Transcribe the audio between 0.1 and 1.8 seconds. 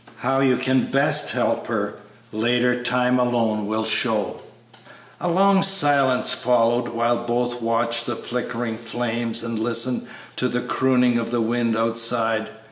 How you can best help